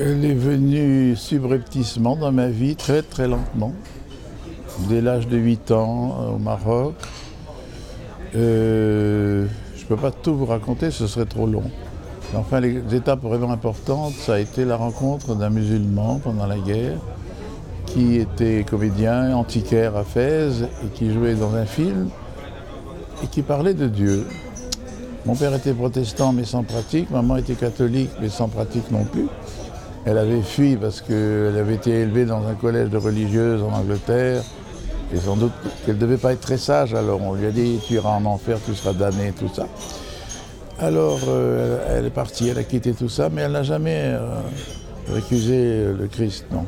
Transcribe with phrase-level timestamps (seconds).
[0.00, 3.72] Elle est venue subrepticement dans ma vie, très très lentement,
[4.88, 6.94] dès l'âge de 8 ans euh, au Maroc.
[8.36, 11.68] Euh, je ne peux pas tout vous raconter, ce serait trop long.
[12.36, 16.98] Enfin, les étapes vraiment importantes, ça a été la rencontre d'un musulman pendant la guerre,
[17.86, 22.08] qui était comédien antiquaire à Fès et qui jouait dans un film
[23.24, 24.28] et qui parlait de Dieu.
[25.26, 29.26] Mon père était protestant mais sans pratique, maman était catholique mais sans pratique non plus.
[30.04, 34.42] Elle avait fui parce qu'elle avait été élevée dans un collège de religieuses en Angleterre
[35.12, 35.52] et sans doute
[35.84, 36.94] qu'elle ne devait pas être très sage.
[36.94, 39.66] Alors on lui a dit tu iras en enfer, tu seras damné, tout ça.
[40.78, 44.40] Alors euh, elle est partie, elle a quitté tout ça, mais elle n'a jamais euh,
[45.12, 46.64] récusé le Christ, non.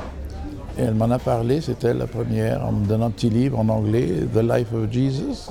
[0.79, 3.59] Et elle m'en a parlé, c'est elle la première, en me donnant un petit livre
[3.59, 5.51] en anglais, The Life of Jesus,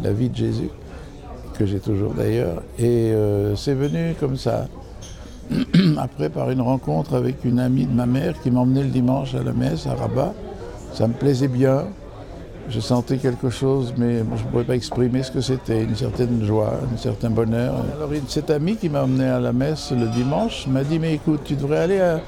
[0.00, 0.70] la vie de Jésus
[1.54, 2.62] que j'ai toujours d'ailleurs.
[2.78, 4.66] Et euh, c'est venu comme ça.
[5.98, 9.42] Après, par une rencontre avec une amie de ma mère qui m'emmenait le dimanche à
[9.42, 10.34] la messe à Rabat.
[10.92, 11.84] Ça me plaisait bien.
[12.68, 16.42] Je sentais quelque chose, mais je ne pouvais pas exprimer ce que c'était, une certaine
[16.44, 17.74] joie, un certain bonheur.
[17.94, 21.40] Alors cette amie qui m'a emmené à la messe le dimanche m'a dit, mais écoute,
[21.44, 22.20] tu devrais aller à,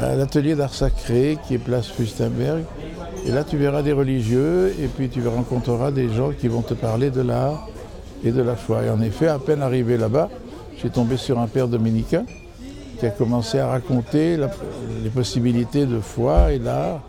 [0.00, 2.64] à l'atelier d'art sacré qui est place Fustenberg.
[3.26, 6.74] Et là, tu verras des religieux et puis tu rencontreras des gens qui vont te
[6.74, 7.68] parler de l'art
[8.24, 8.82] et de la foi.
[8.82, 10.30] Et en effet, à peine arrivé là-bas,
[10.80, 12.24] j'ai tombé sur un père dominicain
[12.98, 14.36] qui a commencé à raconter
[15.02, 17.02] les possibilités de foi et d'art.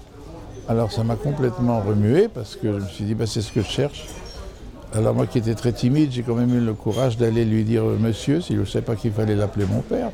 [0.68, 3.62] Alors ça m'a complètement remué parce que je me suis dit, bah, c'est ce que
[3.62, 4.06] je cherche.
[4.94, 7.84] Alors moi qui étais très timide, j'ai quand même eu le courage d'aller lui dire
[7.84, 10.10] euh, monsieur, si je ne savais pas qu'il fallait l'appeler mon père.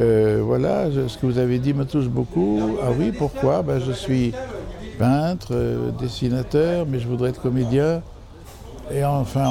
[0.00, 2.78] Euh, voilà, ce que vous avez dit me touche beaucoup.
[2.82, 3.62] Ah oui, pourquoi?
[3.62, 4.32] Ben, Je suis
[4.98, 8.02] peintre, euh, dessinateur, mais je voudrais être comédien.
[8.90, 9.50] Et enfin,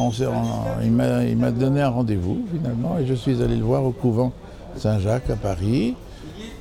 [0.84, 4.32] il m'a donné un rendez-vous finalement et je suis allé le voir au couvent
[4.76, 5.96] Saint-Jacques à Paris.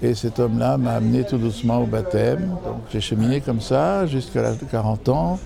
[0.03, 2.55] Et cet homme-là m'a amené tout doucement au baptême.
[2.93, 5.39] J'ai cheminé comme ça jusqu'à l'âge de 40 ans.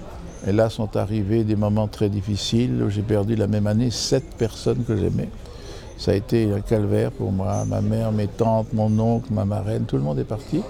[0.47, 4.25] Et là sont arrivés des moments très difficiles où j'ai perdu la même année sept
[4.37, 5.29] personnes que j'aimais.
[5.99, 7.65] Ça a été un calvaire pour moi.
[7.67, 10.63] Ma mère, mes tantes, mon oncle, ma marraine, tout le monde est parti.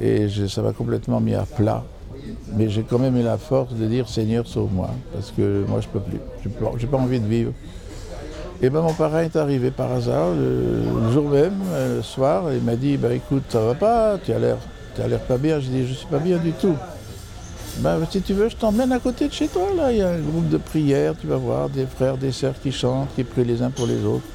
[0.00, 1.84] Et ça m'a complètement mis à plat.
[2.54, 5.88] Mais j'ai quand même eu la force de dire Seigneur, sauve-moi, parce que moi je
[5.88, 6.18] peux plus.
[6.42, 7.52] Je n'ai pas envie de vivre.
[8.60, 12.60] Et ben mon parrain est arrivé par hasard le, jour même, euh, le soir, il
[12.60, 14.56] m'a dit bah, écoute, ça va pas, tu as l'air,
[15.28, 15.60] pas bien.
[15.60, 16.74] Je dis je suis pas bien du tout.
[17.78, 19.68] Ben, si tu veux, je t'emmène à côté de chez toi.
[19.76, 22.60] Là, il y a un groupe de prière, tu vas voir, des frères, des sœurs
[22.60, 24.26] qui chantent, qui prient les uns pour les autres.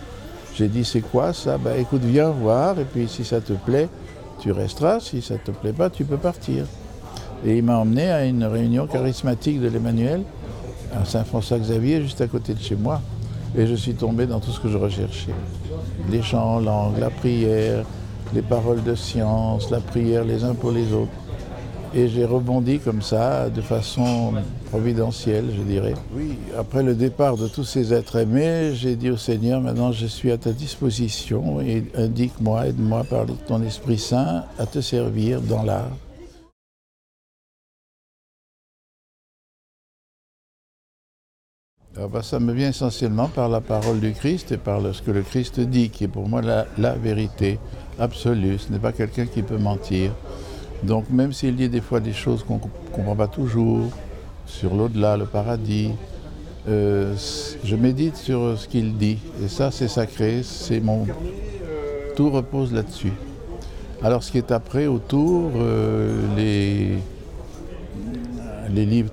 [0.55, 1.57] J'ai dit c'est quoi ça?
[1.57, 3.89] Ben écoute, viens voir, et puis si ça te plaît,
[4.39, 5.01] tu resteras.
[5.01, 6.65] Si ça te plaît pas, tu peux partir.
[7.45, 10.23] Et il m'a emmené à une réunion charismatique de l'Emmanuel
[10.95, 13.01] à Saint-François-Xavier, juste à côté de chez moi.
[13.57, 15.33] Et je suis tombé dans tout ce que je recherchais.
[16.09, 17.85] Les chants la prière,
[18.33, 21.11] les paroles de science, la prière les uns pour les autres.
[21.95, 24.33] Et j'ai rebondi comme ça, de façon
[24.71, 25.93] providentielle, je dirais.
[26.15, 30.07] Oui, après le départ de tous ces êtres aimés, j'ai dit au Seigneur, maintenant je
[30.07, 35.61] suis à ta disposition et indique-moi, aide-moi par ton Esprit Saint à te servir dans
[35.61, 35.91] l'art.
[41.95, 45.11] Ah bah, ça me vient essentiellement par la parole du Christ et par ce que
[45.11, 47.59] le Christ dit, qui est pour moi la, vérité
[47.99, 48.57] absolue.
[48.57, 50.11] Ce n'est pas quelqu'un qui peut mentir.
[50.81, 53.91] Donc même s'il dit des fois des choses qu'on ne comprend pas toujours,
[54.47, 55.91] sur l'au-delà, le paradis,
[56.67, 57.13] euh,
[57.63, 59.19] je médite sur ce qu'il dit.
[59.43, 61.05] Et ça, c'est sacré, c'est mon...
[62.15, 63.13] Tout repose là-dessus.
[64.01, 66.97] Alors ce qui est après, autour, euh, les
[68.73, 69.11] les livres,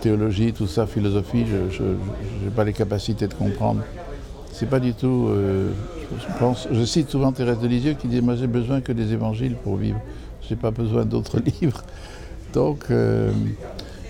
[0.00, 3.82] théologie, tout ça, philosophie, je n'ai pas les capacités de comprendre.
[4.52, 5.28] C'est pas du tout.
[5.30, 5.70] Euh,
[6.70, 9.76] je, cite souvent Thérèse de Lisieux qui dit Moi, j'ai besoin que des évangiles pour
[9.76, 9.98] vivre.
[10.42, 11.82] Je n'ai pas besoin d'autres livres.
[12.52, 13.32] Donc, euh,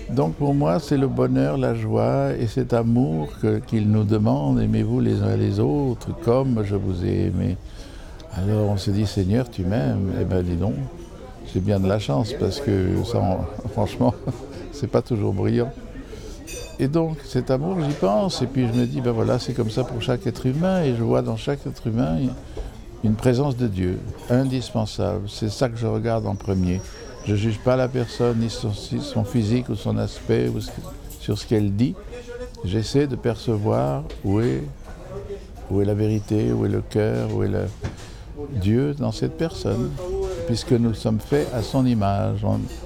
[0.09, 3.29] donc, pour moi, c'est le bonheur, la joie et cet amour
[3.67, 7.55] qu'il nous demande Aimez-vous les uns les autres comme je vous ai aimé.
[8.35, 10.75] Alors, on se dit Seigneur, tu m'aimes Eh bien, dis donc,
[11.53, 13.21] j'ai bien de la chance parce que, ça,
[13.71, 14.13] franchement
[14.83, 15.71] c'est pas toujours brillant.
[16.77, 19.69] Et donc cet amour, j'y pense, et puis je me dis, ben voilà, c'est comme
[19.69, 22.17] ça pour chaque être humain, et je vois dans chaque être humain
[23.01, 23.99] une présence de Dieu,
[24.29, 25.29] indispensable.
[25.29, 26.81] C'est ça que je regarde en premier.
[27.25, 30.59] Je ne juge pas la personne, ni son, physique ou son aspect, ou
[31.21, 31.95] sur ce qu'elle dit.
[32.65, 34.63] J'essaie de percevoir où est,
[35.71, 37.67] où est la vérité, où est le cœur, où est le
[38.55, 39.91] Dieu dans cette personne
[40.45, 42.45] puisque nous sommes faits à son image.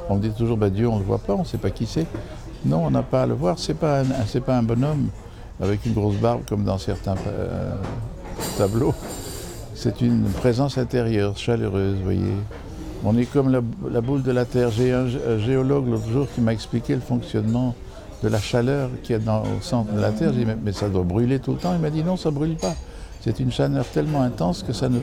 [0.10, 1.86] On, dit toujours, bah, Dieu, on ne le voit pas, on ne sait pas qui
[1.86, 2.06] c'est.
[2.66, 5.10] Non, on n'a pas à le voir, ce n'est pas, un, pas un bonhomme
[5.62, 7.76] avec une grosse barbe comme dans certains euh,
[8.58, 8.94] tableaux.
[9.76, 12.34] c'est une présence intérieure, chaleureuse, vous voyez.
[13.06, 14.72] On est comme la, boule de la Terre.
[14.72, 15.08] J'ai un,
[15.38, 17.76] géologue l'autre jour qui m'a expliqué le fonctionnement
[18.24, 20.34] de la chaleur qui est dans, au centre de la Terre.
[20.34, 21.74] J'ai dit, mais, ça doit brûler tout le temps.
[21.74, 22.74] Il m'a dit, non, ça ne brûle pas.
[23.22, 25.00] C'est une chaleur tellement intense que ça ne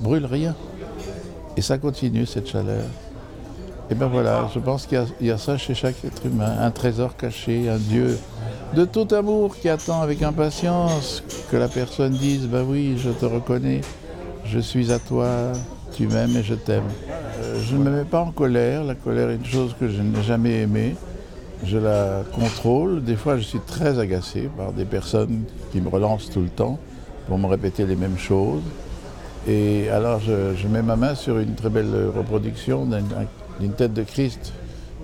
[0.00, 0.56] brûle rien.
[1.56, 2.84] Et ça continue, cette chaleur.
[3.90, 7.16] Et bien voilà, je pense qu'il y, a ça chez chaque être humain, un trésor
[7.16, 8.18] caché, un Dieu
[8.74, 13.24] de tout amour qui attend avec impatience que la personne dise, ben oui, je te
[13.24, 13.82] reconnais,
[14.44, 15.28] je suis à toi,
[15.92, 16.82] tu m'aimes et je t'aime.
[17.42, 20.02] Euh, je ne me mets pas en colère, la colère est une chose que je
[20.02, 20.96] n'ai jamais aimée.
[21.64, 26.28] Je la contrôle, des fois je suis très agacé par des personnes qui me relancent
[26.28, 26.78] tout le temps
[27.28, 28.62] pour me répéter les mêmes choses.
[29.48, 32.86] Et alors je, mets ma main sur une très belle reproduction
[33.60, 34.52] d'une tête de Christ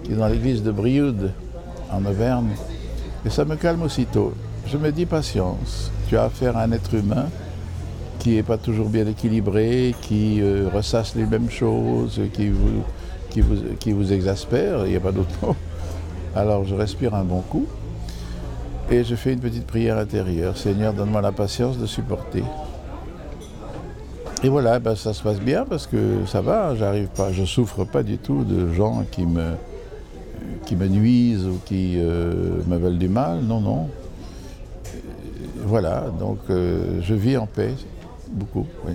[0.02, 1.30] qui est dans l'église de Brioude
[1.92, 2.50] en Auvergne.
[3.24, 4.34] Et ça me calme aussitôt.
[4.66, 7.26] Je me dis patience, tu as affaire à un être humain
[8.18, 12.82] qui n'est pas toujours bien équilibré, qui euh, ressasse les mêmes choses, qui vous,
[13.30, 15.56] qui vous, qui vous exaspère, il n'y a pas d'autre mot.
[16.34, 17.66] Alors je respire un bon coup
[18.90, 20.56] et je fais une petite prière intérieure.
[20.56, 22.42] Seigneur, donne-moi la patience de supporter.
[24.44, 27.84] Et voilà, ben, ça se passe bien parce que ça va, j'arrive pas, je souffre
[27.84, 29.52] pas du tout de gens qui me,
[30.66, 33.40] qui nuisent ou qui euh, me veulent du mal.
[33.42, 33.88] Non, non.
[35.64, 37.74] Voilà, donc euh, je vis en paix
[38.30, 38.94] beaucoup, oui.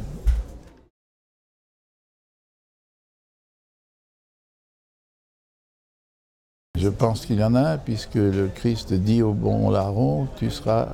[6.77, 10.89] Je pense qu'il y en a, puisque le Christ dit au bon larron, tu seras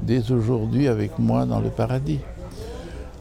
[0.00, 2.20] dès aujourd'hui avec moi dans le paradis.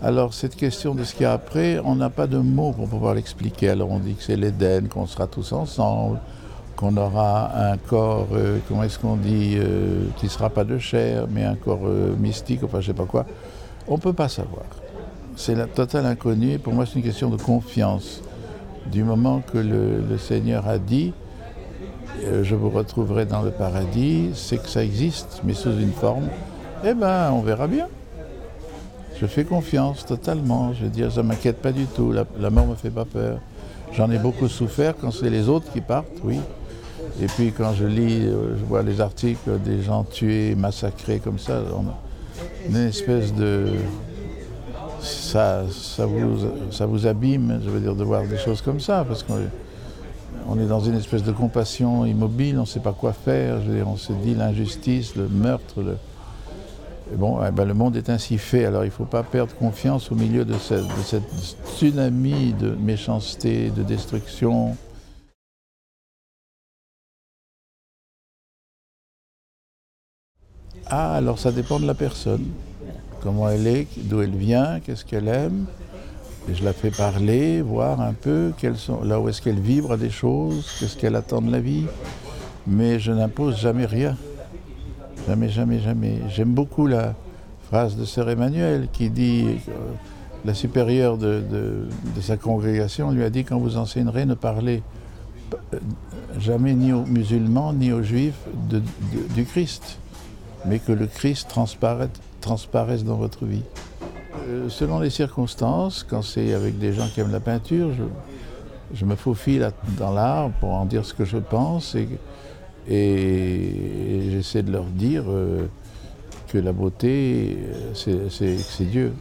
[0.02, 2.88] Alors cette question de ce qu'il y a après, on n'a pas de mots pour
[2.88, 3.70] pouvoir l'expliquer.
[3.70, 6.20] Alors on dit que c'est l'Éden, qu'on sera tous ensemble,
[6.78, 10.78] qu'on aura un corps, euh, comment est-ce qu'on dit, euh, qui ne sera pas de
[10.78, 13.26] chair, mais un corps euh, mystique, enfin je ne sais pas quoi.
[13.90, 14.64] On ne peut pas savoir.
[15.36, 16.60] C'est la totale inconnue.
[16.60, 18.22] Pour moi, c'est une question de confiance.
[18.90, 21.14] Du moment que le, Seigneur a dit,
[22.24, 26.28] je vous retrouverai dans le paradis, c'est que ça existe, mais sous une forme,
[26.84, 27.88] eh bien, on verra bien.
[29.20, 30.74] Je fais confiance totalement.
[30.74, 32.14] Je veux dire, ça ne m'inquiète pas du tout.
[32.14, 33.40] La, mort ne me fait pas peur.
[33.94, 36.40] J'en ai beaucoup souffert quand c'est les autres qui partent, oui.
[37.22, 41.40] Et puis quand je lis, euh, je vois les articles des gens tués, massacrés comme
[41.40, 41.98] ça, on a
[42.70, 43.68] une espèce de...
[45.02, 46.38] Ça, ça, vous,
[46.72, 49.40] ça vous abîme, je veux dire, de voir des choses comme ça, parce qu'on
[50.48, 53.96] on est dans une espèce de compassion immobile, on ne sait pas quoi faire, on
[53.96, 55.96] se dit l'injustice, le meurtre, le...
[57.16, 60.12] bon, eh ben, le monde est ainsi fait, alors il ne faut pas perdre confiance
[60.12, 61.24] au milieu de cette,
[61.66, 64.76] tsunami de méchanceté, de destruction.
[70.86, 72.46] Ah, alors ça dépend de la personne.
[73.22, 75.66] Comment elle est, d'où elle vient, qu'est-ce qu'elle aime.
[76.52, 78.54] Je la fais parler, voir un peu
[79.04, 81.86] là où est-ce qu'elle vibre à des choses, qu'est-ce qu'elle attend de la vie.
[82.66, 84.16] Mais je n'impose jamais rien.
[85.30, 86.16] Jamais, jamais, jamais.
[86.30, 87.14] J'aime beaucoup la
[87.68, 89.74] phrase de Sœur Emmanuel qui dit, euh,
[90.44, 91.88] la supérieure de,
[92.20, 94.82] sa congrégation lui a dit, quand vous enseignerez, ne parlez
[95.76, 95.78] euh,
[96.40, 98.42] jamais ni aux musulmans ni aux juifs
[99.36, 100.00] du Christ
[100.66, 101.48] mais que le Christ
[102.42, 103.62] transparaisse, dans votre vie.
[104.48, 107.92] Euh, selon les circonstances, quand c'est avec des gens qui aiment la peinture,
[108.96, 109.70] je, me faufile
[110.00, 111.96] dans l'art pour en dire ce que je pense
[112.88, 115.68] j'essaie de leur dire euh,
[116.48, 117.58] que la beauté,
[117.94, 119.14] c'est Dieu.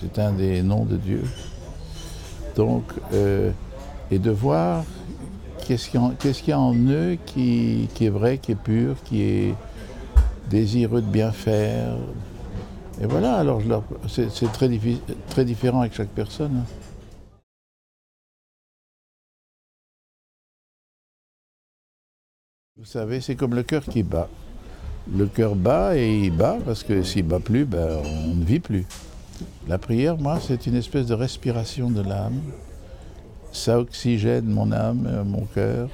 [0.00, 1.22] C'est un des noms de Dieu.
[2.56, 3.50] Donc, euh,
[4.10, 4.84] et de voir
[5.66, 9.54] qu'est-ce qu'il y, a en eux qui, est vrai, qui est pur, qui est,
[10.50, 11.96] désireux de bien faire.
[13.00, 13.62] Et voilà, alors
[14.08, 14.68] c'est très,
[15.28, 16.64] très différent avec chaque personne.
[22.80, 24.26] Vous savez, c'est comme le cœur qui bat.
[25.14, 28.58] Le cœur bat et il bat parce que s'il bat plus, ben, on ne vit
[28.58, 28.86] plus.
[29.68, 32.40] La prière, moi, c'est une espèce de respiration de l'âme.
[33.52, 35.90] Ça oxygène mon âme, mon cœur,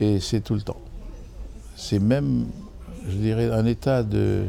[0.00, 0.80] et c'est tout le temps.
[1.76, 2.46] C'est même
[3.08, 4.46] je dirais, un état de,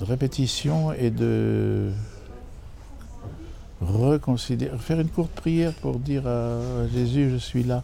[0.00, 1.90] répétition et de
[3.80, 7.82] reconsidérer, faire une courte prière pour dire à Jésus, je suis là,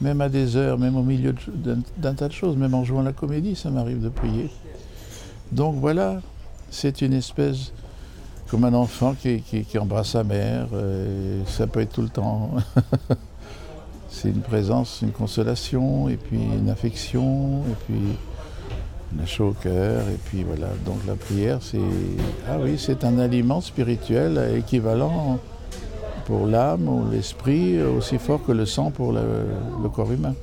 [0.00, 1.34] même à des heures, même au milieu
[1.96, 4.50] d'un tas de choses, même en jouant la comédie, ça m'arrive de prier.
[5.52, 6.20] Donc voilà,
[6.70, 7.72] c'est une espèce,
[8.48, 9.42] comme un enfant qui,
[9.78, 12.50] embrasse sa mère, euh, ça peut être tout le temps.
[14.10, 18.02] c'est une présence, une consolation, et puis une affection, et puis
[19.16, 20.68] On a chaud au cœur et puis voilà.
[20.84, 21.78] Donc la prière, c'est
[22.48, 25.38] ah oui, c'est un aliment spirituel équivalent
[26.26, 30.34] pour l'âme ou l'esprit aussi fort que le sang pour le, corps humain.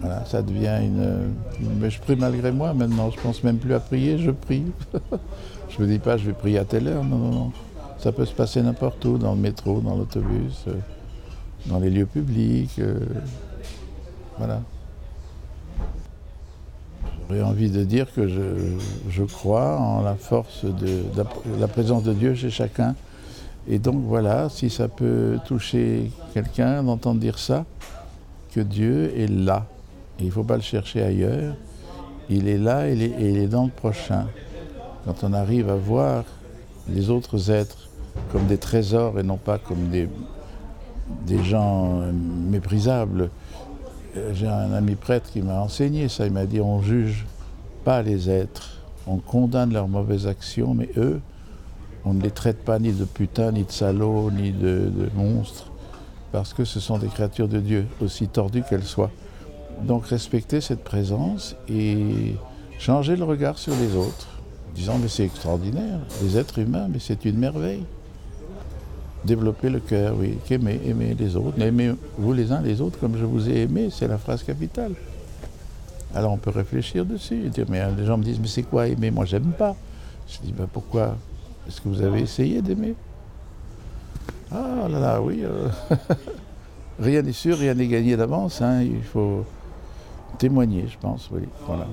[0.00, 1.34] Voilà, ça devient une,
[1.78, 3.10] Mais je prie malgré moi maintenant.
[3.10, 4.64] Je pense même plus à prier, je prie.
[5.68, 7.04] je ne me dis pas je vais prier à telle heure.
[7.04, 7.52] Non, non, non.
[7.98, 10.72] Ça peut se passer n'importe où, dans le métro, dans l'autobus, euh,
[11.66, 12.80] dans les lieux publics.
[12.80, 12.98] Euh,
[14.38, 14.60] voilà.
[17.28, 21.04] J'aurais envie de dire que je, crois en la force de,
[21.58, 22.96] la, présence de Dieu chez chacun.
[23.68, 27.64] Et donc voilà, si ça peut toucher quelqu'un d'entendre dire ça,
[28.52, 29.66] que Dieu est là.
[30.18, 31.54] il ne faut pas le chercher ailleurs.
[32.28, 34.26] Il est là et il est dans le prochain.
[35.04, 36.24] Quand on arrive à voir
[36.88, 37.88] les autres êtres
[38.30, 40.08] comme des trésors et non pas comme des,
[41.44, 42.02] gens
[42.50, 43.30] méprisables,
[44.16, 46.26] euh, j'ai un ami prêtre qui m'a enseigné ça.
[46.26, 47.26] Il m'a dit on juge
[47.84, 51.20] pas les êtres, on condamne leurs mauvaises actions, mais eux,
[52.04, 55.70] on ne les traite pas ni de putains, ni de salauds, ni de, monstres,
[56.32, 59.10] parce que ce sont des créatures de Dieu, aussi tordues qu'elles soient.
[59.82, 62.34] Donc respecter cette présence et
[62.78, 64.28] changer le regard sur les autres,
[64.74, 67.84] disant mais c'est extraordinaire, les êtres humains, mais c'est une merveille.
[69.24, 73.16] Développer le cœur, oui, qu'aimer, aimer les autres, aimer vous les uns les autres comme
[73.16, 74.94] je vous ai aimé, c'est la phrase capitale.
[76.12, 78.88] Alors on peut réfléchir dessus et dire, mais les gens me disent, mais c'est quoi
[78.88, 79.12] aimer?
[79.12, 79.76] Moi j'aime pas.
[80.28, 81.16] Je dis, ben pourquoi
[81.66, 82.94] Est-ce que vous avez essayé d'aimer
[84.50, 85.42] Ah là là, oui.
[85.44, 85.68] Euh,
[86.98, 88.60] rien n'est sûr, rien n'est gagné d'avance.
[88.62, 88.82] Hein.
[88.82, 89.44] Il faut
[90.38, 91.42] témoigner, je pense, oui.
[91.66, 91.86] Voilà.